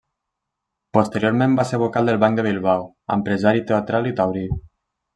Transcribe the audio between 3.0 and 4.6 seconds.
empresari teatral i taurí.